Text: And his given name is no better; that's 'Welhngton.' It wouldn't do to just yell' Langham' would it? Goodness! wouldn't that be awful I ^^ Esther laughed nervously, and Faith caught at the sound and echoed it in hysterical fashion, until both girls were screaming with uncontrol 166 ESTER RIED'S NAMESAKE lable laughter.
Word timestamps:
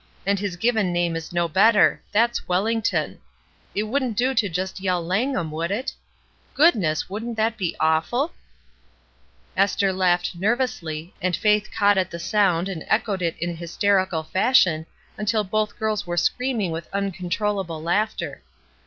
And 0.25 0.39
his 0.39 0.55
given 0.55 0.91
name 0.91 1.15
is 1.15 1.31
no 1.31 1.47
better; 1.47 2.01
that's 2.11 2.47
'Welhngton.' 2.49 3.19
It 3.75 3.83
wouldn't 3.83 4.17
do 4.17 4.33
to 4.33 4.49
just 4.49 4.79
yell' 4.79 5.05
Langham' 5.05 5.51
would 5.51 5.69
it? 5.69 5.93
Goodness! 6.55 7.07
wouldn't 7.07 7.37
that 7.37 7.55
be 7.55 7.75
awful 7.79 8.33
I 9.55 9.59
^^ 9.59 9.63
Esther 9.63 9.93
laughed 9.93 10.33
nervously, 10.33 11.13
and 11.21 11.35
Faith 11.35 11.69
caught 11.71 11.99
at 11.99 12.09
the 12.09 12.17
sound 12.17 12.67
and 12.67 12.83
echoed 12.87 13.21
it 13.21 13.37
in 13.37 13.57
hysterical 13.57 14.23
fashion, 14.23 14.87
until 15.19 15.43
both 15.43 15.77
girls 15.77 16.07
were 16.07 16.17
screaming 16.17 16.71
with 16.71 16.85
uncontrol 16.85 16.93
166 16.93 17.17
ESTER 17.21 17.45
RIED'S 17.45 17.67
NAMESAKE 17.69 17.69
lable 17.69 17.83
laughter. 17.83 18.41